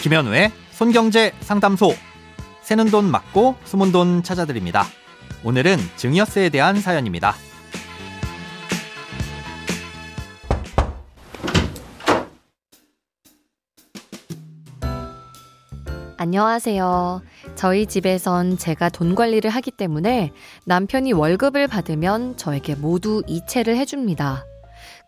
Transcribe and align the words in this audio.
김현우의 0.00 0.50
손경제 0.70 1.32
상담소. 1.40 1.92
새는 2.62 2.86
돈 2.90 3.10
맞고 3.10 3.56
숨은 3.64 3.92
돈 3.92 4.22
찾아드립니다. 4.22 4.86
오늘은 5.44 5.76
증여세에 5.96 6.48
대한 6.48 6.80
사연입니다. 6.80 7.34
안녕하세요. 16.16 17.22
저희 17.54 17.84
집에선 17.84 18.56
제가 18.56 18.88
돈 18.88 19.14
관리를 19.14 19.50
하기 19.50 19.70
때문에 19.70 20.32
남편이 20.64 21.12
월급을 21.12 21.66
받으면 21.66 22.38
저에게 22.38 22.74
모두 22.74 23.22
이체를 23.26 23.76
해줍니다. 23.76 24.44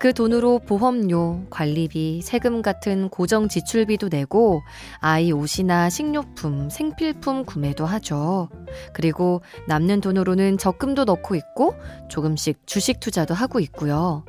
그 0.02 0.12
돈으로 0.12 0.58
보험료, 0.58 1.44
관리비, 1.48 2.22
세금 2.24 2.60
같은 2.60 3.08
고정 3.08 3.46
지출비도 3.46 4.08
내고 4.08 4.62
아이 4.98 5.30
옷이나 5.30 5.90
식료품, 5.90 6.70
생필품 6.70 7.44
구매도 7.44 7.86
하죠. 7.86 8.48
그리고 8.92 9.42
남는 9.68 10.00
돈으로는 10.00 10.58
적금도 10.58 11.04
넣고 11.04 11.36
있고 11.36 11.76
조금씩 12.08 12.66
주식 12.66 12.98
투자도 12.98 13.32
하고 13.32 13.60
있고요. 13.60 14.24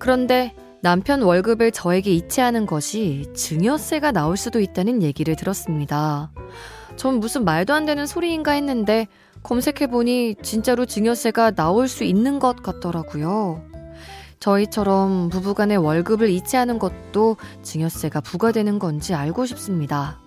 그런데 0.00 0.52
남편 0.80 1.22
월급을 1.22 1.70
저에게 1.70 2.10
이체하는 2.10 2.66
것이 2.66 3.26
증여세가 3.32 4.10
나올 4.10 4.36
수도 4.36 4.58
있다는 4.58 5.04
얘기를 5.04 5.36
들었습니다. 5.36 6.32
전 6.96 7.20
무슨 7.20 7.44
말도 7.44 7.72
안 7.74 7.86
되는 7.86 8.06
소리인가 8.06 8.50
했는데 8.50 9.06
검색해보니 9.44 10.34
진짜로 10.42 10.84
증여세가 10.84 11.52
나올 11.52 11.86
수 11.86 12.02
있는 12.02 12.40
것 12.40 12.60
같더라고요. 12.64 13.75
저희처럼 14.40 15.28
부부간의 15.30 15.78
월급을 15.78 16.30
이체하는 16.30 16.78
것도 16.78 17.36
증여세가 17.62 18.20
부과되는 18.20 18.78
건지 18.78 19.14
알고 19.14 19.46
싶습니다. 19.46 20.18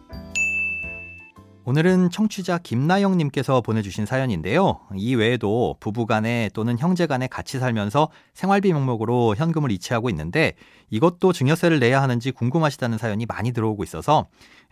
오늘은 1.70 2.10
청취자 2.10 2.58
김나영님께서 2.58 3.62
보내주신 3.62 4.08
사연인데요. 4.08 4.80
이 4.96 5.14
외에도 5.14 5.76
부부간에 5.80 6.50
또는 6.56 6.80
형제간에 6.80 7.28
같이 7.28 7.60
살면서 7.60 8.10
생활비 8.34 8.74
명목으로 8.74 9.36
현금을 9.36 9.72
이체하고 9.74 10.10
있는데 10.10 10.54
이것도 10.90 11.32
증여세를 11.32 11.80
내야 11.80 12.02
하는지 12.02 12.32
궁금하시다는 12.32 12.98
사연이 12.98 13.28
많이 13.28 13.52
들어오고 13.52 13.84
있어서 13.84 14.26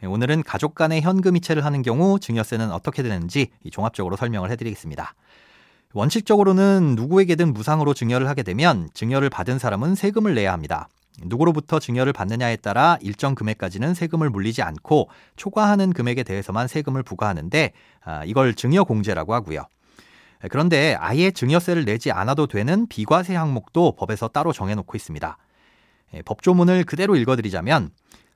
오늘은 0.04 0.42
가족 0.42 0.74
간에 0.74 1.00
현금 1.02 1.36
이체를 1.36 1.64
하는 1.64 1.84
경우 1.84 2.20
증여세는 2.20 2.72
어떻게 2.72 3.04
되는지 3.04 3.50
종합적으로 3.72 4.16
설명을 4.16 4.50
해드리겠습니다. 4.50 5.14
원칙적으로는 5.94 6.96
누구에게든 6.96 7.54
무상으로 7.54 7.94
증여를 7.94 8.28
하게 8.28 8.44
되면 8.44 8.90
증여를 8.94 9.30
받은 9.30 9.58
사람은 9.58 9.96
세금을 9.96 10.36
내야 10.36 10.52
합니다. 10.54 10.90
누구로부터 11.24 11.80
증여를 11.80 12.14
받느냐에 12.14 12.58
따라 12.58 12.98
일정 13.02 13.34
금액까지는 13.34 13.94
세금을 13.94 14.30
물리지 14.30 14.62
않고 14.62 15.10
초과하는 15.36 15.94
금액에 15.94 16.24
대해서만 16.24 16.68
세금을 16.68 17.04
부과하는데 17.04 17.74
아, 18.04 18.24
이걸 18.26 18.54
증여공제라고 18.54 19.34
하고요. 19.34 19.66
그런데 20.52 20.96
아예 21.00 21.32
증여세를 21.32 21.86
내지 21.86 22.12
않아도 22.12 22.46
되는 22.46 22.86
비과세 22.88 23.36
항목도 23.36 23.94
법에서 23.94 24.28
따로 24.28 24.54
정해놓고 24.54 24.96
있습니다. 24.96 25.38
예, 26.14 26.22
법조문을 26.22 26.84
그대로 26.84 27.16
읽어드리자면 27.16 27.90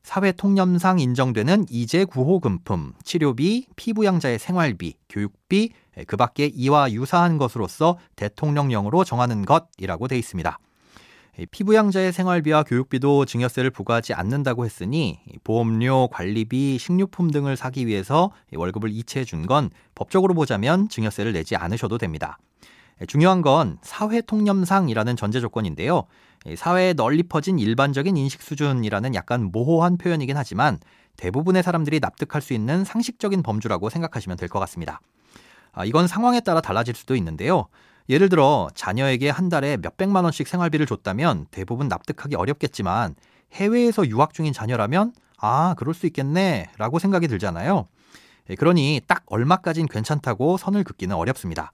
사회통념상 0.04 1.00
인정되는 1.00 1.66
이재 1.70 2.06
구호금품, 2.06 2.94
치료비, 3.04 3.68
피부양자의 3.76 4.40
생활비, 4.40 4.96
교육비, 5.10 5.70
예, 5.98 6.04
그 6.06 6.18
밖에 6.18 6.46
이와 6.48 6.92
유사한 6.92 7.38
것으로서 7.38 7.98
대통령령으로 8.16 9.04
정하는 9.04 9.46
것이라고 9.46 10.08
돼 10.08 10.18
있습니다. 10.18 10.58
피부양자의 11.50 12.12
생활비와 12.12 12.64
교육비도 12.64 13.26
증여세를 13.26 13.72
부과하지 13.72 14.14
않는다고 14.14 14.66
했으니 14.66 15.20
보험료, 15.46 16.10
관리비, 16.10 16.78
식료품 16.78 17.32
등을 17.32 17.56
사기 17.56 17.88
위해서 17.88 18.32
월급을 18.54 18.90
이체해 18.92 19.24
준 19.24 19.46
건 19.48 19.70
법적으로 19.96 20.34
보자면 20.34 20.90
증여세를 20.90 21.32
내지 21.34 21.56
않으셔도 21.56 21.98
됩니다. 21.98 22.38
중요한 23.08 23.42
건 23.42 23.78
사회 23.82 24.22
통념상이라는 24.22 25.16
전제 25.16 25.40
조건인데요. 25.40 26.06
사회에 26.56 26.94
널리 26.94 27.24
퍼진 27.24 27.60
일반적인 27.60 28.18
인식 28.18 28.42
수준이라는 28.42 29.16
약간 29.16 29.50
모호한 29.52 29.98
표현이긴 29.98 30.38
하지만 30.38 30.80
대부분의 31.18 31.64
사람들이 31.64 32.00
납득할 32.00 32.42
수 32.42 32.54
있는 32.54 32.84
상식적인 32.84 33.44
범주라고 33.44 33.90
생각하시면 33.90 34.38
될 34.38 34.50
것 34.50 34.60
같습니다. 34.60 35.02
아, 35.74 35.86
이건 35.86 36.08
상황에 36.08 36.40
따라 36.42 36.62
달라질 36.62 36.96
수도 36.96 37.16
있는데요. 37.16 37.68
예를 38.10 38.28
들어 38.30 38.70
자녀에게 38.76 39.30
한 39.30 39.50
달에 39.50 39.78
몇백만 39.78 40.24
원씩 40.24 40.48
생활비를 40.48 40.86
줬다면 40.86 41.46
대부분 41.52 41.88
납득하기 41.88 42.36
어렵겠지만 42.36 43.16
해외에서 43.54 44.08
유학 44.08 44.34
중인 44.34 44.54
자녀라면 44.54 45.14
아, 45.38 45.76
그럴 45.78 45.94
수 45.94 46.08
있겠네 46.08 46.70
라고 46.78 47.00
생각이 47.00 47.28
들잖아요. 47.28 47.88
예, 48.50 48.56
그러니 48.56 49.02
딱 49.08 49.24
얼마까진 49.28 49.88
괜찮다고 49.88 50.58
선을 50.58 50.84
긋기는 50.84 51.16
어렵습니다. 51.16 51.72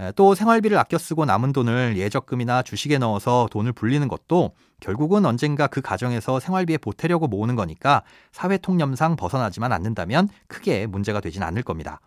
예, 0.00 0.12
또 0.16 0.34
생활비를 0.34 0.78
아껴 0.78 0.96
쓰고 0.98 1.24
남은 1.26 1.52
돈을 1.52 1.96
예적금이나 1.98 2.62
주식에 2.62 2.98
넣어서 2.98 3.48
돈을 3.50 3.72
불리는 3.72 4.06
것도 4.08 4.52
결국은 4.80 5.26
언젠가 5.26 5.66
그 5.66 5.80
가정에서 5.80 6.40
생활비에 6.40 6.78
보태려고 6.78 7.28
모으는 7.28 7.56
거니까 7.56 8.02
사회 8.32 8.56
통념상 8.56 9.16
벗어나지만 9.16 9.70
않는다면 9.72 10.28
크게 10.48 10.86
문제가 10.86 11.20
되진 11.20 11.42
않을 11.42 11.62
겁니다. 11.62 12.00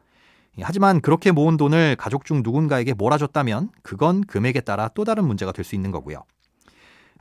예, 0.57 0.63
하지만 0.63 0.99
그렇게 1.01 1.31
모은 1.31 1.57
돈을 1.57 1.95
가족 1.95 2.25
중 2.25 2.41
누군가에게 2.43 2.93
몰아줬다면 2.93 3.69
그건 3.83 4.21
금액에 4.25 4.61
따라 4.61 4.89
또 4.95 5.03
다른 5.03 5.25
문제가 5.25 5.51
될 5.51 5.63
수 5.63 5.75
있는 5.75 5.91
거고요. 5.91 6.23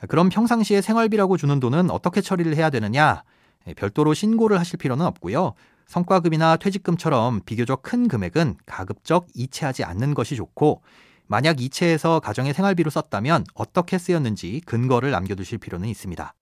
그럼 0.09 0.29
평상시에 0.29 0.81
생활비라고 0.81 1.37
주는 1.37 1.61
돈은 1.61 1.91
어떻게 1.91 2.21
처리를 2.21 2.57
해야 2.57 2.71
되느냐? 2.71 3.23
예, 3.67 3.75
별도로 3.75 4.15
신고를 4.15 4.59
하실 4.59 4.79
필요는 4.79 5.05
없고요. 5.07 5.55
성과금이나 5.87 6.57
퇴직금처럼 6.57 7.41
비교적 7.45 7.83
큰 7.83 8.09
금액은 8.09 8.57
가급적 8.67 9.27
이체하지 9.35 9.85
않는 9.85 10.15
것이 10.15 10.37
좋고 10.37 10.83
만약 11.27 11.61
이체해서 11.61 12.21
가정의 12.21 12.53
생활비로 12.55 12.91
썼다면 12.91 13.45
어떻게 13.55 13.99
쓰였는지 13.99 14.61
근거를 14.67 15.11
남겨두실 15.11 15.59
필요는 15.59 15.89
있습니다. 15.89 16.35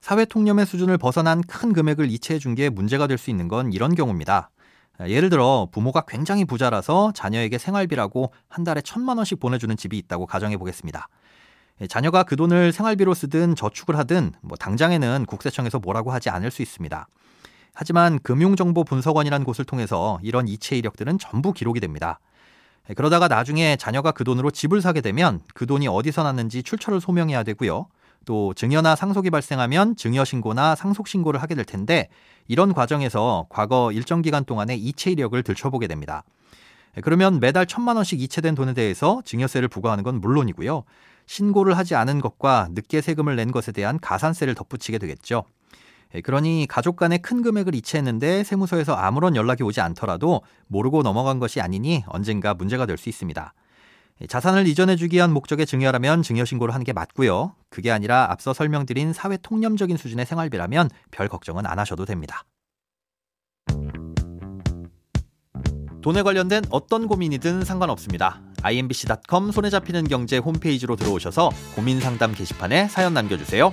사회 0.00 0.24
통념의 0.24 0.64
수준을 0.66 0.96
벗어난 0.98 1.42
큰 1.42 1.72
금액을 1.74 2.10
이체해 2.10 2.38
준 2.38 2.54
게 2.54 2.70
문제가 2.70 3.06
될 3.06 3.18
수 3.18 3.28
있는 3.30 3.48
건 3.48 3.72
이런 3.72 3.94
경우입니다. 3.94 4.50
예를 5.06 5.30
들어 5.30 5.68
부모가 5.72 6.02
굉장히 6.06 6.44
부자라서 6.44 7.12
자녀에게 7.14 7.58
생활비라고 7.58 8.32
한 8.48 8.64
달에 8.64 8.80
천만 8.82 9.16
원씩 9.18 9.40
보내주는 9.40 9.74
집이 9.76 9.96
있다고 9.98 10.26
가정해 10.26 10.56
보겠습니다. 10.56 11.08
자녀가 11.88 12.22
그 12.22 12.36
돈을 12.36 12.72
생활비로 12.72 13.14
쓰든 13.14 13.56
저축을 13.56 13.96
하든 13.98 14.32
뭐 14.42 14.56
당장에는 14.58 15.24
국세청에서 15.26 15.78
뭐라고 15.78 16.12
하지 16.12 16.28
않을 16.28 16.50
수 16.50 16.60
있습니다. 16.60 17.06
하지만 17.80 18.18
금융정보분석원이라는 18.18 19.46
곳을 19.46 19.64
통해서 19.64 20.18
이런 20.22 20.46
이체 20.48 20.76
이력들은 20.76 21.18
전부 21.18 21.54
기록이 21.54 21.80
됩니다. 21.80 22.20
그러다가 22.94 23.26
나중에 23.26 23.76
자녀가 23.76 24.10
그 24.10 24.22
돈으로 24.22 24.50
집을 24.50 24.82
사게 24.82 25.00
되면 25.00 25.40
그 25.54 25.64
돈이 25.64 25.88
어디서 25.88 26.22
났는지 26.22 26.62
출처를 26.62 27.00
소명해야 27.00 27.42
되고요. 27.42 27.86
또 28.26 28.52
증여나 28.52 28.96
상속이 28.96 29.30
발생하면 29.30 29.96
증여 29.96 30.26
신고나 30.26 30.74
상속 30.74 31.08
신고를 31.08 31.40
하게 31.40 31.54
될 31.54 31.64
텐데 31.64 32.10
이런 32.48 32.74
과정에서 32.74 33.46
과거 33.48 33.92
일정 33.92 34.20
기간 34.20 34.44
동안의 34.44 34.78
이체 34.78 35.10
이력을 35.12 35.42
들춰보게 35.42 35.86
됩니다. 35.86 36.22
그러면 37.02 37.40
매달 37.40 37.64
천만 37.64 37.96
원씩 37.96 38.20
이체된 38.20 38.56
돈에 38.56 38.74
대해서 38.74 39.22
증여세를 39.24 39.68
부과하는 39.68 40.04
건 40.04 40.20
물론이고요. 40.20 40.84
신고를 41.24 41.78
하지 41.78 41.94
않은 41.94 42.20
것과 42.20 42.68
늦게 42.72 43.00
세금을 43.00 43.36
낸 43.36 43.50
것에 43.50 43.72
대한 43.72 43.98
가산세를 43.98 44.54
덧붙이게 44.54 44.98
되겠죠. 44.98 45.44
그러니 46.24 46.66
가족 46.68 46.96
간에 46.96 47.18
큰 47.18 47.42
금액을 47.42 47.74
이체했는데 47.74 48.44
세무서에서 48.44 48.94
아무런 48.94 49.36
연락이 49.36 49.62
오지 49.62 49.80
않더라도 49.80 50.42
모르고 50.66 51.02
넘어간 51.02 51.38
것이 51.38 51.60
아니니 51.60 52.04
언젠가 52.06 52.54
문제가 52.54 52.86
될 52.86 52.96
수 52.96 53.08
있습니다. 53.08 53.54
자산을 54.28 54.66
이전해주기 54.66 55.16
위한 55.16 55.32
목적의 55.32 55.64
증여라면 55.64 56.22
증여신고를 56.22 56.74
하는 56.74 56.84
게 56.84 56.92
맞고요. 56.92 57.54
그게 57.70 57.90
아니라 57.90 58.26
앞서 58.30 58.52
설명드린 58.52 59.14
사회 59.14 59.38
통념적인 59.38 59.96
수준의 59.96 60.26
생활비라면 60.26 60.90
별 61.10 61.28
걱정은 61.28 61.64
안 61.64 61.78
하셔도 61.78 62.04
됩니다. 62.04 62.44
돈에 66.02 66.22
관련된 66.22 66.64
어떤 66.70 67.06
고민이든 67.06 67.64
상관없습니다. 67.64 68.42
imbc.com 68.62 69.52
손에 69.52 69.70
잡히는 69.70 70.04
경제 70.08 70.36
홈페이지로 70.38 70.96
들어오셔서 70.96 71.50
고민 71.74 72.00
상담 72.00 72.34
게시판에 72.34 72.88
사연 72.88 73.14
남겨주세요. 73.14 73.72